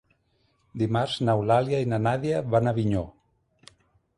[0.83, 3.05] Dimarts n'Eulàlia i na Nàdia van a Avinyó.